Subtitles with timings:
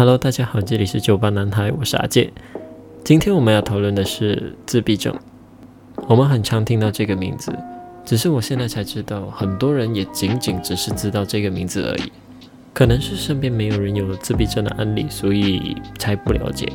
[0.00, 2.32] Hello，大家好，这里是酒吧男孩，我是阿健。
[3.04, 5.14] 今天我们要讨论的是自闭症。
[6.08, 7.52] 我们很常听到这个名字，
[8.02, 12.10] 只是我现在才知道，很多人也仅仅只是知道这个名字而已。
[12.72, 16.66] 可能是身边没有人有自闭症的案例，所以才不了解。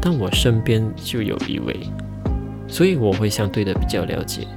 [0.00, 1.78] 但我身边就有一位，
[2.66, 4.48] 所以我会相对的比较了解。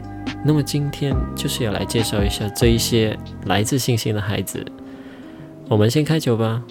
[0.45, 4.66] 那么今天就是要来介绍一下这一些来自星星的孩子。
[5.68, 6.63] 我们先开酒吧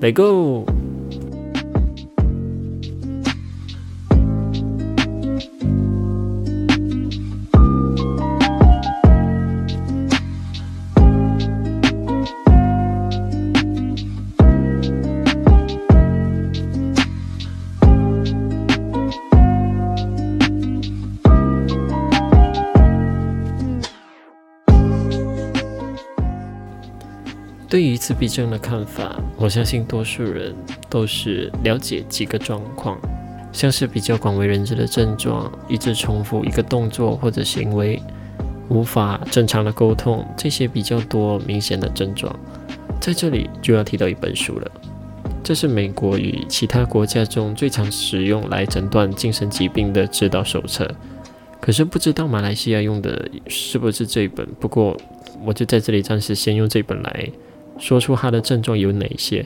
[0.00, 0.66] They go.
[27.70, 30.52] 对于自闭症的看法，我相信多数人
[30.88, 32.98] 都是了解几个状况，
[33.52, 38.02] 像是比较广为人知的症状，一直重复一个动作或者行为，
[38.68, 42.36] 无法正常的沟通，这些比较多明显的症状。
[43.00, 44.68] 在这里就要提到一本书了，
[45.44, 50.92] 这是美国与其他国家中最常使用来诊断精神疾病的指导手册。
[51.60, 54.96] 可是不知道马来西亚用的是不是这一本，不过
[55.44, 57.30] 我就在这里暂时先用这本来。
[57.80, 59.44] 说出他的症状有哪些？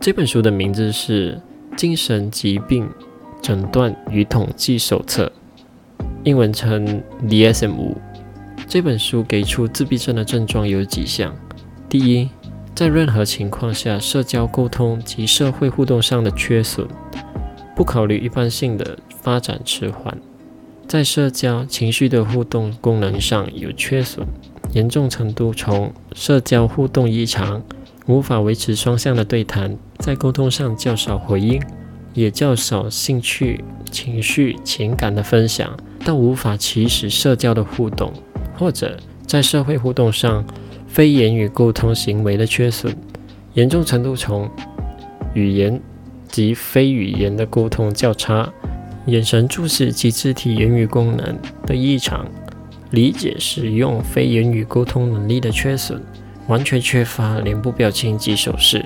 [0.00, 1.38] 这本书的名字是
[1.76, 2.88] 《精神疾病
[3.42, 5.30] 诊断与统计手册》，
[6.24, 7.94] 英文称 DSM-5。
[8.66, 11.36] 这本书给出自闭症的症状有几项：
[11.88, 12.30] 第一，
[12.74, 16.88] 在任何情况下，社交沟通及社会互动上的缺损，
[17.76, 20.16] 不考虑一般性的发展迟缓，
[20.88, 24.26] 在社交情绪的互动功能上有缺损。
[24.72, 27.62] 严重程度从社交互动异常，
[28.06, 31.62] 无法维持双向的对谈，在沟通上较少回应，
[32.14, 38.12] 也较少兴趣、情绪、情感的分享，但无法起始社交的互动，
[38.58, 38.96] 或者
[39.26, 40.44] 在社会互动上
[40.86, 42.96] 非言语沟通行为的缺损，
[43.52, 44.48] 严重程度从
[45.34, 45.78] 语言
[46.28, 48.50] 及非语言的沟通较差，
[49.04, 52.26] 眼神注视及肢体言语功能的异常。
[52.92, 56.00] 理解使用非言语沟通能力的缺损，
[56.46, 58.84] 完全缺乏脸部表情及手势，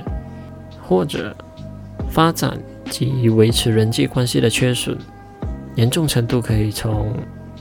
[0.81, 1.37] 或者
[2.09, 2.57] 发展
[2.89, 4.97] 及维持人际关系的缺损，
[5.75, 7.13] 严重程度可以从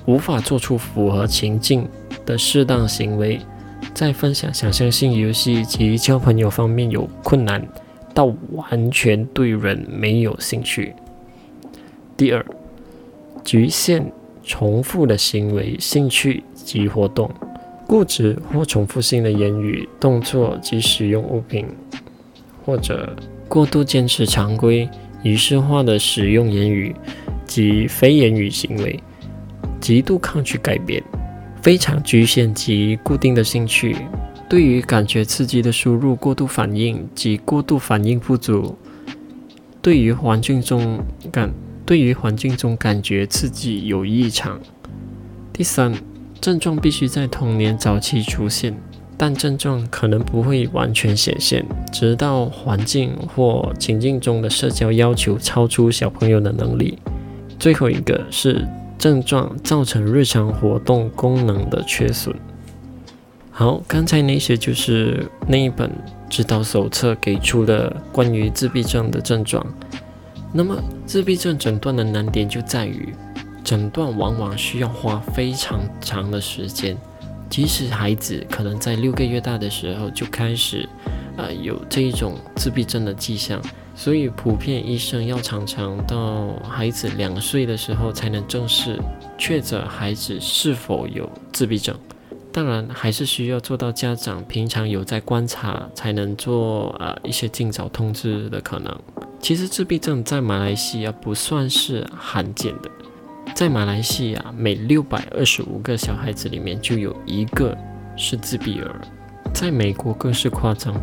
[0.06, 1.88] 无法做出符合情境
[2.28, 3.42] 的适当行为，
[3.96, 7.68] 在分享想象性游戏及交朋友方面有困难，
[8.14, 10.94] 到完全对人没有兴趣。
[12.16, 12.46] 第二，
[13.44, 14.12] 局限。
[14.46, 17.30] 重复的行为、兴趣及活动，
[17.88, 21.66] 固执或重复性的言语、动作及使用物品，
[22.64, 23.16] 或者
[23.50, 24.88] 过度坚持常规、
[25.24, 26.96] 仪式化的使用言语
[27.46, 29.00] 及非言语行为，
[29.82, 31.04] 极度抗拒改变，
[31.62, 33.96] 非常局限及固定的兴趣，
[34.48, 38.78] 对于感觉刺激的输入过度反应及过度反应不足，
[39.82, 41.00] 对于环境中
[41.32, 41.52] 感。
[41.86, 44.60] 对于环境中感觉刺激有异常。
[45.54, 45.94] 第三，
[46.42, 48.76] 症状必须在童年早期出现，
[49.16, 51.64] 但症状可能不会完全显现，
[51.94, 56.98] 直到环境或情境中的社交要求超出小朋友的能力。
[57.60, 58.68] 最后一个是
[58.98, 62.36] 症状造成日常活动功能的缺损。
[63.52, 65.90] 好，刚才那些就是那一本
[66.30, 69.66] 指导手册给出的关于自闭症的症状。
[70.54, 73.14] 那么，自闭症诊断的难点就在于，
[73.64, 76.98] 诊断往往需要花非常长的时间，
[77.50, 80.88] 即使孩子可能在六个月大的时候就开始，
[81.36, 83.62] 呃，有这一种自闭症的迹象，
[83.96, 88.98] 所以普遍医生要常常到孩子两岁的时候才能正式
[89.38, 91.94] 确诊孩子是否有自闭症。
[92.54, 98.98] 当然，还是需要做到家长平常有在观察，才能做呃一些尽早通知的可能。
[99.46, 102.90] 其实自闭症在马来西亚不算是罕见的，
[103.54, 107.78] 在马来西亚每六百二十五个小孩子里面就有一个
[108.18, 109.00] 是自闭儿，
[109.54, 111.00] 在美国更是夸张，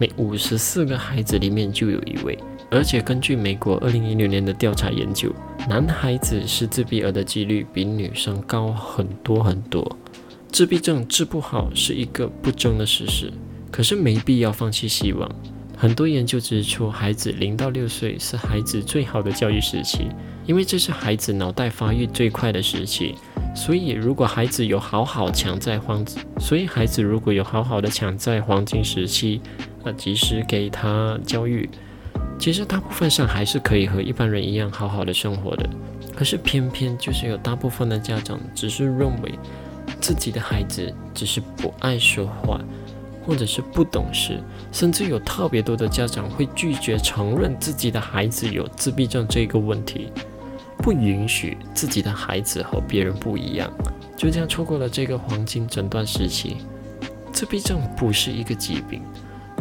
[0.00, 2.36] 每五十四个孩子里面就有一位。
[2.72, 5.32] 而且根据美国二零一六年的调查研究，
[5.68, 9.96] 男孩子是自闭儿的几率比女生高很多很多。
[10.50, 13.32] 自闭症治不好是一个不争的事实，
[13.70, 15.30] 可是没必要放弃希望。
[15.78, 20.08] 很多研究指出，孩子零到六岁是孩子最好的教育时期，
[20.46, 23.14] 因为这是孩子脑袋发育最快的时期，
[23.54, 26.02] 所以如果孩子有好好抢在黄，
[26.40, 29.42] 所以孩子如果有好好的抢在黄金时期，
[29.84, 31.68] 呃，及时给他教育，
[32.38, 35.68] 其实大部分上还是可以和一般人一样好好的生活的。
[36.16, 39.38] 可是偏偏就是有大部分的家长只是认为
[40.00, 42.58] 自己的孩子只是不爱说话。
[43.26, 44.40] 或者是不懂事，
[44.70, 50.12] 甚至有特别多的家长会拒绝承认自己的孩子有自闭症这个问题，
[50.78, 53.68] 不允许自己的孩子和别人不一样，
[54.16, 56.58] 就这样错过了这个黄金诊断时期。
[57.32, 59.02] 自闭症不是一个疾病，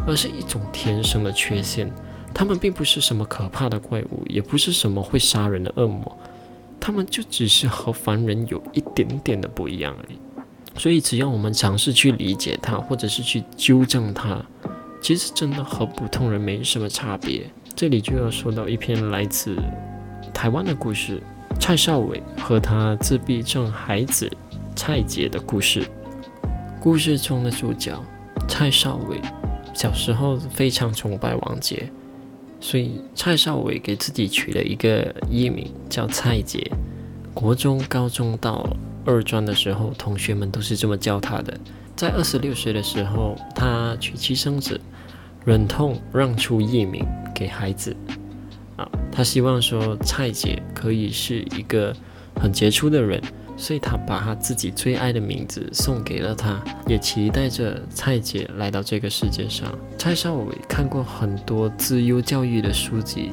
[0.06, 1.92] 而是一种天生的缺陷。
[2.34, 6.18] 他们并不是什么可怕的怪物，也不是什么会杀人的恶魔，
[6.80, 10.20] 他们就只是和凡人有一点点的不一样而已。
[10.78, 14.46] 所以，只要我们尝试去理解他，或者是去纠正他，
[15.02, 17.50] 其实真的和普通人没什么差别。
[17.74, 19.58] 这里就要说到一篇来自
[20.34, 21.24] 台湾的故事——
[21.60, 24.30] 蔡少伟和他自闭症孩子
[24.76, 25.84] 蔡杰的故事。
[26.80, 27.98] 故事中的主角
[28.48, 29.20] 蔡少伟
[29.74, 31.90] 小时候非常崇拜王杰，
[32.60, 36.70] 所以蔡少伟给自己取了一个艺名叫蔡杰。
[37.34, 38.70] 国中、高中到。
[39.06, 41.58] 二专的时候，同学们都是这么叫他的。
[41.96, 44.80] 在二十六岁的时候，他娶妻生子，
[45.46, 47.96] 忍痛让出艺名给孩子。
[48.76, 51.96] 啊，他希望说蔡姐可以是一个
[52.42, 53.22] 很杰出的人，
[53.56, 59.74] 所以他把他自己最爱的名字送给了他，也期待着蔡姐来到这个世界上。
[59.98, 63.32] 蔡少伟看过很多自优教育的书籍。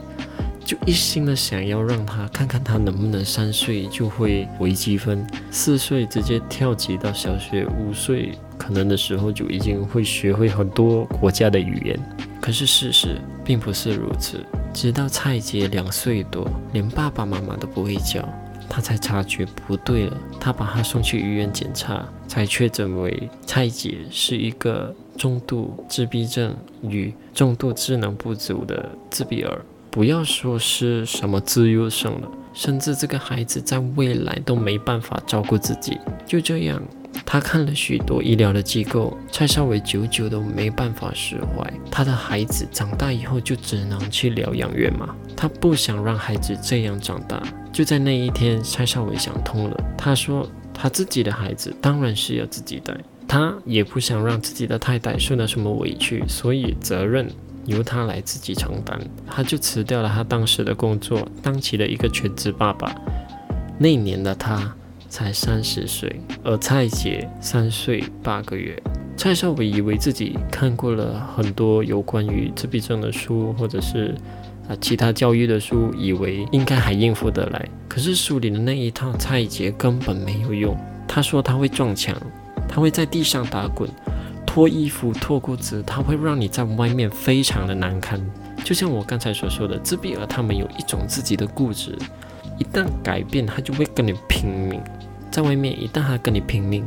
[0.73, 12.01] 就一心的想要让他看看他能不能三岁就会微积分，四岁直接跳级到小学，五岁可能的时候就已经会学会很多国家的语言。
[12.41, 14.43] 可是事实并不是如此，
[14.73, 18.27] 直到蔡杰两岁多，连爸爸妈妈都不会教，
[18.67, 20.17] 他才察觉不对了。
[20.41, 29.61] 他把他送去医院检查，才确诊为蔡杰是一个重度自闭症与重度智能不足的自闭儿。
[29.93, 35.99] 不要说是什么自优生了，甚至这个孩子在未来都没办法照顾自己。
[36.27, 36.83] 就这样，
[37.27, 41.71] 他看了许多医疗的机构，蔡少伟久久都没办法释怀。
[41.91, 45.15] 他的孩子长大以后就只能去疗养院吗？
[45.37, 47.43] 他不想让孩子这样长大。
[47.71, 49.85] 就在那一天，蔡少伟想通了。
[49.99, 52.97] 他说，他自己的孩子当然是要自己带，
[53.29, 57.31] 他也不想让自己的太太受到什么委屈，所以责任。
[57.65, 62.95] 由他来自己承担，他就辞掉了他当时的工作，当起了一个全职爸爸。
[63.79, 64.75] 那年的他
[65.09, 68.81] 才三十岁，而蔡姐三岁八个月。
[69.17, 74.15] 蔡少伟以为自己看过了很多有关于自闭症的书，或者是
[74.69, 77.69] 啊其他教育的书，以为应该还应付得来。
[77.89, 80.77] 可是书里的那一套蔡姐根本没有用。
[81.07, 82.17] 他说他会撞墙，
[82.67, 83.89] 他会在地上打滚。
[84.53, 88.21] 脱衣服、脱裤子，它会让你在外面非常的难堪。
[88.63, 91.97] 就像我刚才所说的，自闭儿他们有一种自己的固执，
[92.59, 94.79] 一旦改变，他就会跟你拼命。
[95.31, 96.87] 在外面，一旦他跟你拼命，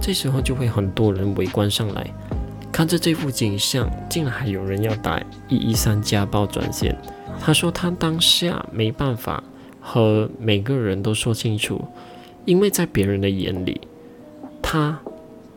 [0.00, 2.10] 这时候就会很多人围观上来，
[2.72, 6.96] 看着这幅景象，竟然还有人要打一一三家暴专线。
[7.38, 9.44] 他说他当下没办法
[9.82, 11.84] 和每个人都说清楚，
[12.46, 13.82] 因为在别人的眼里，
[14.62, 14.98] 他。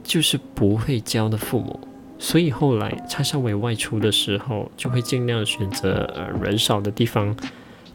[0.05, 1.77] 就是不会教的父母，
[2.19, 7.35] 所以后来蔡少伟外出的时候，就会尽量选择呃人少的地方。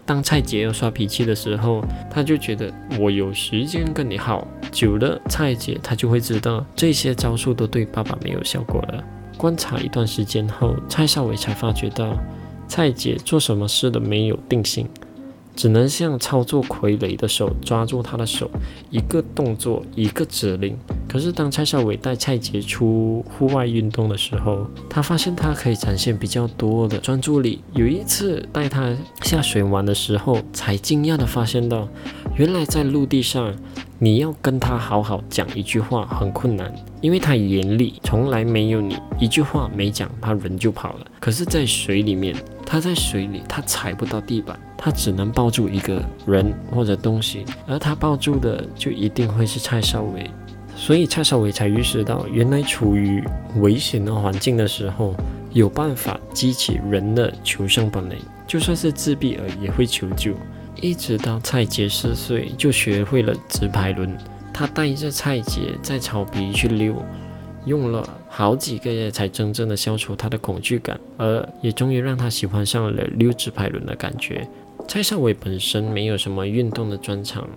[0.04, 4.44] 当蔡杰要耍脾气的时候，他就觉得我有时间跟你耗。
[4.72, 9.04] 久了，蔡杰他就会知道这些招数都对爸爸没有效果了。
[9.36, 12.18] 观察一段时间后，蔡少伟才发觉到
[12.66, 14.88] 蔡杰做什么事都没有定性。
[15.60, 18.50] 只能像操作傀儡的手抓住他的手，
[18.88, 20.74] 一个动作一个指令。
[21.06, 27.60] 可是当蔡少伟带蔡杰出户外运动的时候，他发现他可以展现比较多的专注力。
[27.74, 31.86] 有一次带他下水玩的时候，才惊讶的发现到，
[32.38, 33.54] 原来在陆地上，
[33.98, 41.06] 你要跟他好好讲一句话很困难，因为他眼里从来没有你，一句话没讲，他人就跑了。
[41.20, 42.34] 可是，在水里面，
[42.70, 44.56] 他在水里，他踩不到地板。
[44.78, 50.30] 他只能抱住一个人或者东西，而他抱住的就一定会是蔡少伟，
[50.76, 53.22] 所以蔡少伟才意识到，原来处于
[53.56, 55.16] 危险的环境的时候，
[55.52, 60.32] 有办法激起人的求生本能，就算是自闭儿也会求救。
[60.80, 64.16] 一直到蔡杰四岁就学会了直排轮，
[64.54, 66.94] 他带着蔡杰在草皮去溜。
[67.66, 74.46] 用了好几个月才真正的消除他的恐惧感，而也终于让他喜欢上了溜直排轮的感觉。
[74.88, 77.48] 蔡少伟本身没有什么运动的专长，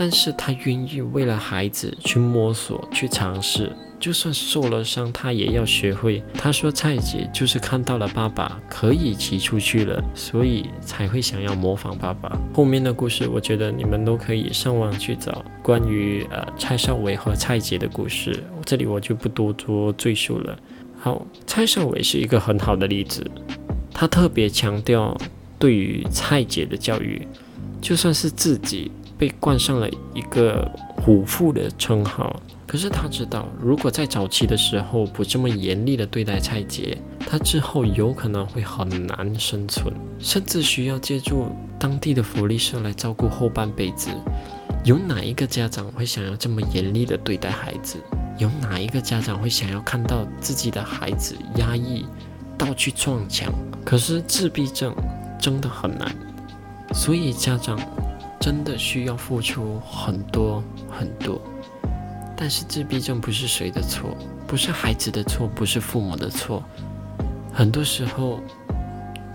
[0.00, 3.70] 但是他愿意为了孩子去摸索、去尝试。
[3.98, 6.22] 就算受了伤，他也要学会。
[6.32, 20.58] 他说：“蔡姐就是看到了爸爸可以骑出去了，所以才会想要模仿爸爸。”后面的故事，我觉得你们都可以上网去找关于呃蔡少伟和蔡姐的故事，这里我就不多做赘述了。
[20.98, 23.22] 好，蔡少伟是一个很好的例子，
[23.92, 25.14] 他特别强调
[25.58, 27.28] 对于蔡姐的教育，
[27.82, 28.90] 就算是自己
[29.20, 32.40] 被冠上了一个虎父的称号。
[32.66, 36.96] 可是他知道，如果在早期的时候不这么严厉的对待蔡杰，
[37.26, 41.48] 他之后有可能会很难生存，甚至需要借助
[41.78, 44.08] 当地的福利社来照顾后半辈子。
[44.84, 47.98] 有哪一个家长会想要这么严厉的对待孩子？
[48.38, 52.06] 有哪一个家长会想要看到自己的孩子压抑
[52.56, 53.52] 到去撞墙？
[53.84, 54.94] 可是自闭症
[55.38, 56.14] 真的很难，
[56.94, 57.78] 所以家长
[58.40, 61.40] 真的需要付出很多很多。
[62.34, 64.16] 但是自闭症不是谁的错，
[64.46, 66.64] 不是孩子的错，不是父母的错。
[67.52, 68.40] 很多时候，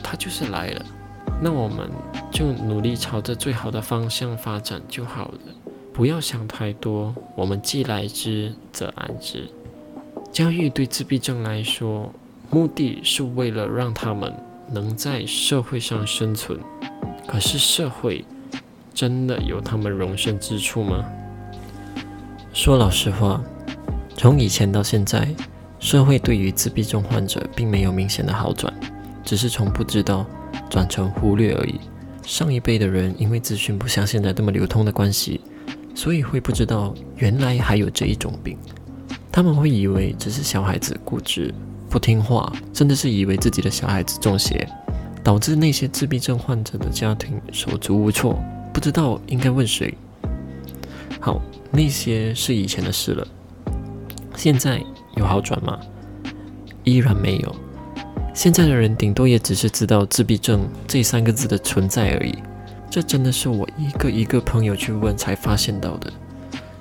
[0.03, 0.85] 他就是来了，
[1.39, 1.87] 那我们
[2.31, 5.39] 就努力朝着最好的方向发展就好了，
[5.93, 7.13] 不要想太多。
[7.35, 9.47] 我们既来之，则安之。
[10.31, 12.11] 教育对自闭症来说，
[12.49, 14.33] 目的是为了让他们
[14.71, 16.59] 能在社会上生存。
[17.27, 18.25] 可是社会
[18.95, 21.03] 真的有他们容身之处吗？
[22.53, 23.43] 说老实话，
[24.15, 25.27] 从以前到现在，
[25.81, 28.73] 社会对于自闭症患者并没有明显的好转，
[29.21, 30.25] 只是从不知道
[30.69, 31.77] 转成忽略而已。
[32.23, 35.41] 上一辈的人因为资讯不像现在这么流通的关系，
[35.93, 38.57] 所以会不知道原来还有这一种病。
[39.29, 41.53] 他们会以为只是小孩子固执
[41.89, 44.65] 不听话，真的是以为自己的小孩子中邪，
[45.21, 48.41] 导致那些自闭症患者的家庭手足无措，
[48.75, 49.97] 不知道应该问谁。
[51.21, 51.41] 好。
[51.71, 53.27] 那些是以前的事了，
[54.37, 54.81] 现在
[55.17, 55.77] 有好转吗？
[56.85, 57.55] 依然没有。
[58.33, 62.33] 现在的人顶多也只是知道自闭症这三个字的存在而已。
[62.89, 66.13] 这真的是我一个一个朋友去问才发现到的。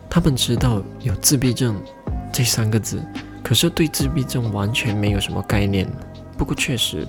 [0.09, 1.75] 他们知道有自闭症
[2.33, 3.03] 这三个字，
[3.43, 5.91] 可是对自闭症完全没有什么概念。
[6.39, 7.05] 不过确实，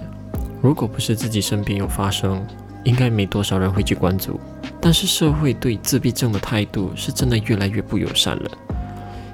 [0.60, 2.44] 如果不是自己身边有发生，
[2.84, 4.39] 应该没多少人会去关注。
[4.86, 8.51] 但是社会对自闭症的态度是真的越来越不友善了。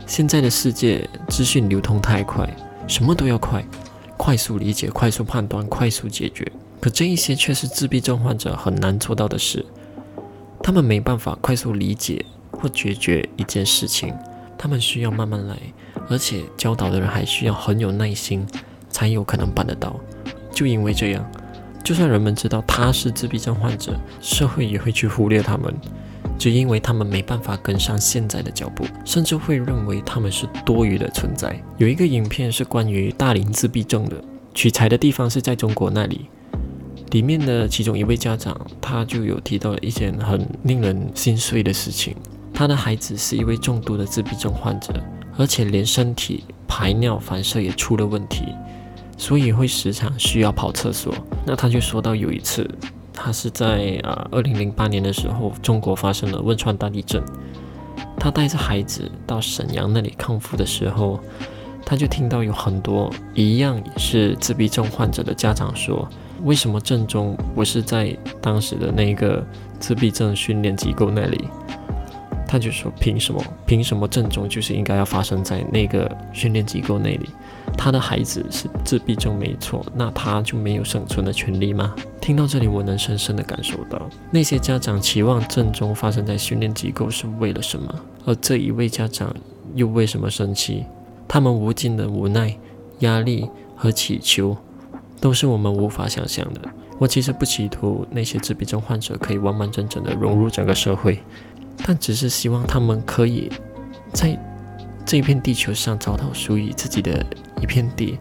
[0.08, 2.50] 现在的世界资讯流通太快，
[2.88, 3.62] 什么都要快，
[4.15, 6.50] 快速理解、快速判断、快速解决。
[6.79, 9.65] 可这一些却是自闭症患者很难做到的事。
[10.63, 14.15] 他们没办法快速理解或解决一件事情，
[14.58, 15.58] 他们需要慢慢来，
[16.08, 18.48] 而且教导的人还需要很有耐心，
[18.89, 20.00] 才有可能办得到。
[20.53, 21.29] 就因为这样。
[21.83, 25.73] 就算人们知道他是自闭症患者，社会也会去忽略他们，
[26.38, 31.59] 只因为他们没办法跟上现在的脚步，甚至会认为他们是多余的存在。
[31.77, 34.23] 有一个影片是关于大龄自闭症的，
[34.53, 36.27] 取材的地方是在中国那里，
[37.11, 42.15] 里面的其中一位家长他就有提到了一件很令人心碎的事情，
[42.53, 44.93] 他的孩子是一位重度的自闭症患者，
[45.38, 48.45] 而且连身体排尿反射也出了问题。
[49.21, 51.13] 所以会时常需要跑厕所。
[51.45, 52.67] 那他就说到有一次，
[53.13, 57.23] 他是在啊二零零八年的时候，中国发生了汶川大地震。
[58.17, 61.19] 他带着孩子到沈阳那里康复的时候，
[61.85, 66.09] 他就听到有很多一样是自闭症患者的家长说
[66.43, 69.45] ：“为什么震中不是在当时的那个
[69.79, 71.47] 自闭症训练机构那里？”
[72.49, 73.39] 他就说：“凭什么？
[73.67, 77.29] 凭什么正中就是应该要发生在那个训练机构那里？”
[77.77, 81.95] 他的孩子是自闭症没错，那他就没有生存的权利吗？
[82.19, 87.93] 听到这里，我能深深的感受到，那些家长期望正中发生在训练机构是为了什么？
[88.25, 89.33] 而这一位家长
[89.73, 90.85] 又为什么生气？
[91.27, 92.55] 他们无尽的无奈、
[92.99, 94.55] 压力和祈求，
[95.19, 96.61] 都是我们无法想象的。
[96.99, 101.19] 我其实不企图那些自闭症患者可以完完整整的融入整个社会，
[101.85, 103.51] 但只是希望他们可以
[104.13, 104.37] 在。
[105.12, 107.22] 这片地球上找到属于自己的
[107.62, 108.18] 一片地，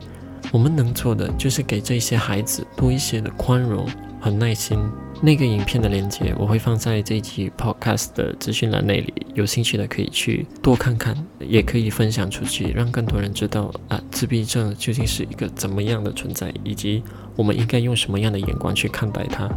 [0.51, 3.87] 我们能做的就是给这些孩子多一些的宽容
[4.21, 4.77] 和耐心。
[5.23, 17.05] 那个影片的链接我会放在这一期 podcast 的资讯栏那里，有兴趣的可以去多看看，也可以分享出去，让更多人知道啊，自闭症究竟是一个怎么样的存在，以及
[17.37, 19.49] 我们应该用什么样的眼光去看待它。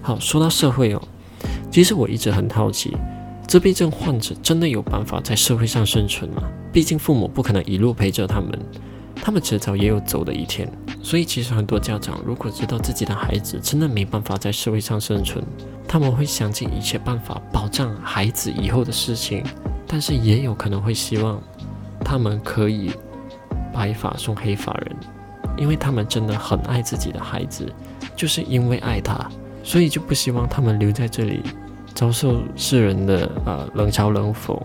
[0.00, 1.02] 好，说到社会哦，
[1.70, 2.96] 其实我一直很好奇。
[3.48, 6.42] 自闭症患者真的有办法在社会上生存吗？
[6.70, 8.50] 毕竟父母不可能一路陪着他们，
[9.16, 10.70] 他们迟早也有走的一天。
[11.02, 15.42] 所以其实很多家长如果知道自己的孩子真的没办法在社会上生存，
[15.88, 19.42] 他们会想尽一切办法保障孩子以后的事情，
[19.86, 21.40] 但是也有可能会希望
[22.04, 22.90] 他们可以
[23.72, 24.94] 白发送黑发人，
[25.56, 27.66] 因为他们真的很爱自己的孩子，
[28.14, 29.26] 就是因为爱他，
[29.64, 31.40] 所以就不希望他们留在这里，
[31.98, 34.56] 遭受世人的呃冷嘲冷讽，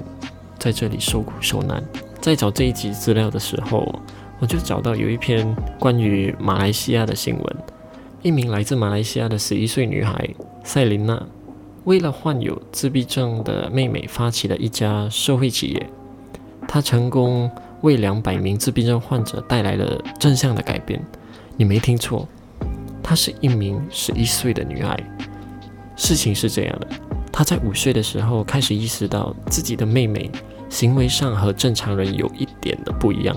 [0.59, 1.83] 在这里受苦受难。
[2.21, 3.91] 在找这一集资料的时候。
[4.39, 7.55] 我就找到有一篇关于马来西亚的新闻，
[8.21, 10.27] 一名来自马来西亚的十一岁女孩
[10.65, 11.25] 塞琳娜，
[11.85, 15.89] 为了患有自闭症的妹妹发起了一家社会企业，
[16.67, 17.49] 她成功
[17.81, 21.01] 为两百名自闭症患者带来了正向的改变。
[21.55, 22.27] 你没听错，
[23.01, 24.99] 她是一名十一岁的女孩。
[25.95, 26.87] 事情是这样的，
[27.35, 30.29] 他在五岁的时候开始意识到自己的妹妹
[30.69, 33.35] 行为上和正常人有一点的不一样。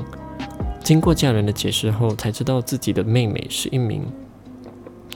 [0.85, 4.03] 经过家人的解释后，才知道自己的妹妹是一名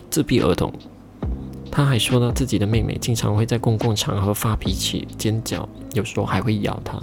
[0.09, 0.73] 自闭儿童。
[1.71, 6.99] 他还说到自己的妹妹经常会在公共场合发脾气、尖叫，有时候还会咬他。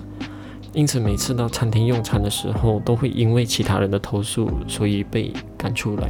[0.74, 6.10] 因此，每次到餐厅用餐的时候，都会因为其他人的投诉，所以被赶出来。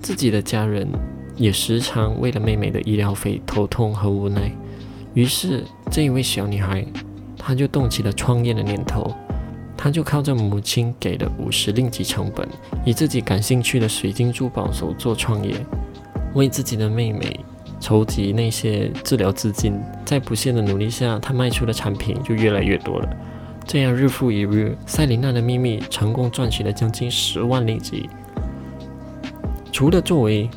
[0.00, 0.88] 自己的家人
[1.36, 4.50] 也时常为了妹妹的医疗费头痛和无奈。
[5.14, 6.84] 于是，这一位小女孩，
[7.36, 9.12] 她就动起了创业的念头。
[9.76, 12.46] 她就靠着母亲给的五十令吉成本，
[12.84, 15.54] 以自己感兴趣的水晶珠宝手做创业，
[16.34, 17.40] 为自己的妹妹
[17.80, 19.80] 筹集那些治疗资金。
[20.04, 23.08] 在不懈的努力下，她卖出的产品就越来越多了。
[23.66, 28.08] 这样日复一日，塞琳娜的秘密成功赚取了将近十万令吉。
[29.72, 30.50] 除了作为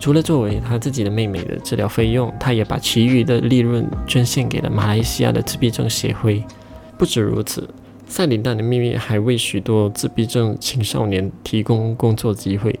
[0.00, 6.42] 除了作为他自己的妹妹的治疗费用，他也把其余的利润捐献给了马来西亚的自闭症协会。
[6.98, 7.68] 不止如此。
[8.06, 12.76] 塞琳娜的秘密还为许多自闭症青少年提供工作机会，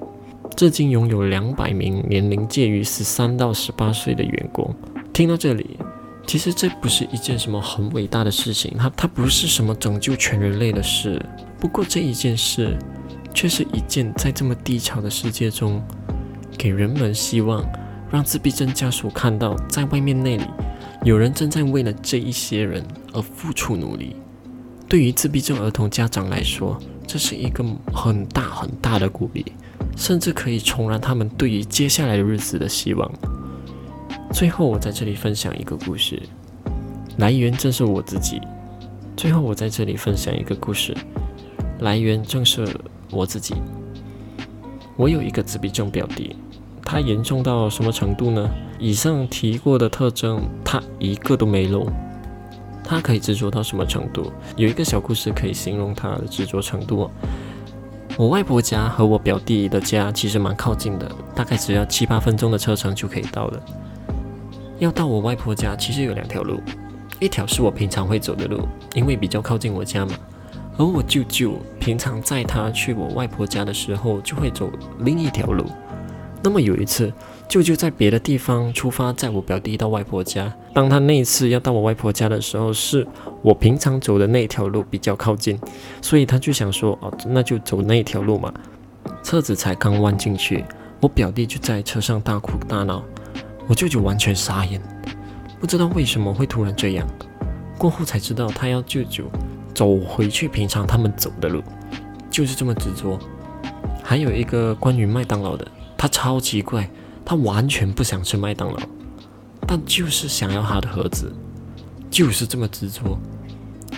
[0.56, 4.74] 至今拥有两百名年龄介于十三到十八岁的员工。
[5.12, 5.78] 听到这里，
[6.26, 11.24] 其实这不是一件什么很伟大的事情，它它不是什么拯救全人类的事。
[11.60, 12.76] 不过这一件事，
[13.32, 15.80] 却是一件在这么低潮的世界中，
[16.60, 17.64] 给人们希望，
[18.10, 20.44] 让自闭症家属看到，在外面那里，
[21.04, 22.84] 有人正在为了这一些人
[23.14, 24.14] 而付出努力。
[24.86, 29.42] 对于自闭症儿童家长来说，这是一个很大很大的鼓励，
[29.96, 33.10] 甚至可以重燃他们对于接下来的日子的希望。
[34.30, 36.20] 最后，我在这里分享一个故事，
[37.16, 38.38] 来源正是我自己。
[39.16, 40.94] 最后，我在这里分享一个故事，
[41.78, 42.68] 来源正是
[43.10, 43.54] 我自己。
[44.96, 46.36] 我有一个自闭症表弟，
[46.84, 48.50] 他严重到什么程度呢？
[48.78, 51.86] 以上提过的特征，他一个都没漏。
[52.82, 54.32] 他可以执着到什么程度？
[54.56, 57.08] 有一个小故事可以形容他的执着程度。
[58.16, 63.62] 我外婆家和我表弟的家其实蛮靠近的，大概只要七八分钟的车程就可以到了。
[64.78, 66.60] 要到我外婆家，其实有两条路，
[67.20, 70.12] 一条是我平常会走的路，因为比较靠近我家嘛。
[70.76, 75.64] 而我舅舅平常载他去我外婆家的时候，就会走另一条路。
[76.42, 77.12] 那么有一次。
[77.48, 80.54] 舅舅在别的地方出发，载我表弟到外婆家。
[80.72, 83.04] 当他那一次要到我外婆家的时候，是
[83.42, 85.58] 我平常走的那条路比较靠近，
[86.00, 88.54] 所以他就想说：“哦，那就走那条路嘛。”
[89.24, 90.64] 车子才刚弯进去，
[91.00, 93.02] 我表弟就在车上大哭大闹，
[93.66, 94.80] 我舅舅完全傻眼，
[95.58, 97.04] 不知道为什么会突然这样。
[97.76, 99.24] 过后才知道，他要舅舅
[99.74, 101.64] 走回去平常他们走的路，
[102.30, 103.18] 就是这么执着。
[104.04, 105.66] 还有一个关于麦当劳的，
[106.00, 106.88] 他超奇怪。
[107.22, 108.78] 他完全不想吃麦当劳，
[109.64, 111.32] 但就是想要他的盒子，
[112.10, 113.16] 就是这么执着。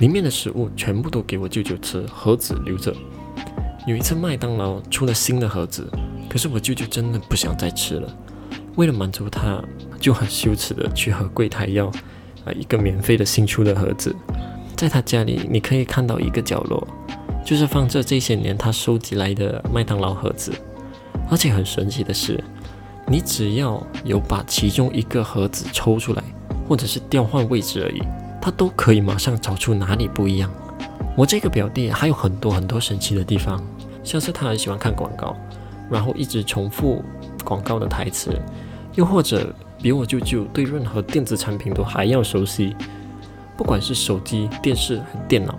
[0.01, 2.95] 里面的食物全部都给我舅舅吃，盒子留着。
[3.87, 5.88] 有一次麦当劳出了新的盒子，
[6.29, 8.15] 可是我舅舅真的不想再吃了。
[8.77, 9.62] 为了满足他，
[9.99, 11.87] 就很羞耻的去和柜台要
[12.45, 14.15] 啊一个免费的新出的盒子。
[14.77, 16.87] 在他家里，你可以看到一个角落，
[17.47, 20.53] 就是放着这些年他收集来的麦当劳盒子。
[21.33, 22.38] 而且很神奇的是。
[23.09, 26.23] 你只要有把其中一个盒子抽出来，
[26.68, 28.01] 或者是调换位置而已，
[28.40, 30.49] 它都可以马上找出哪里不一样。
[31.16, 33.61] 我这个表弟还有很多很多神奇的地方，
[34.05, 35.37] 像是他很喜欢看广告，
[35.90, 37.05] 然后一直重复
[37.45, 38.40] 广告的台词，
[38.95, 42.77] 又或者比我舅舅对任何电子产品都还要熟悉，
[43.57, 45.59] 不管是手机、电视、电脑，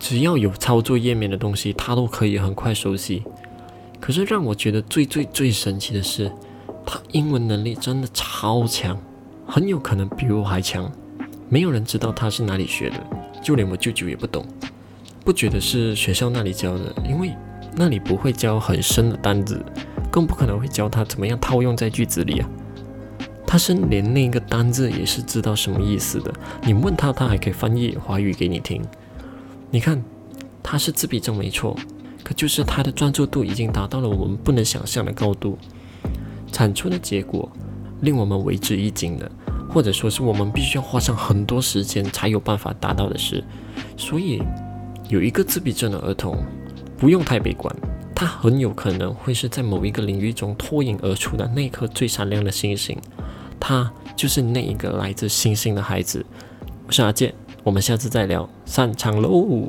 [0.00, 3.22] 只要有操作页面的东西，他都可以很快熟悉。
[4.04, 6.30] 可是让我觉得最最最神奇的是。
[6.84, 9.00] 他英文能力真的超强，
[9.46, 10.92] 很有可能比我还强。
[11.48, 12.96] 没有人知道他是哪里学的，
[13.42, 14.44] 就连我舅舅也不懂，
[15.24, 17.34] 不觉得是学校那里教的，因为
[17.74, 19.64] 那里不会教很深的单字，
[20.10, 22.50] 更不可能会教他怎么样套用在句子里啊。
[23.46, 26.30] 他是连那个单字也是知道什么意思的，
[26.66, 28.82] 你问他，他还可以翻译华语给你听。
[29.70, 30.04] 你看，
[30.62, 31.74] 他是自闭症没错，
[32.24, 35.56] 可就是他的专注度已经达到了我们不能想象的高度，
[36.50, 37.48] 产出的结果
[38.00, 39.30] 令我们为之一惊的，
[39.70, 43.44] 或者说是我们必须要花上很多时间才有办法达到的事。
[43.96, 44.42] 所以，
[45.08, 46.36] 有一个自闭症的儿童。
[46.96, 47.74] 不用太悲观，
[48.14, 52.96] 他很有可能会是在某一个领域中脱颖而出的那颗最闪亮的星星，
[53.58, 56.24] 他就是那一个来自星星的孩子。
[56.86, 57.34] 我是阿健，
[57.64, 59.68] 我们下次再聊，散场喽。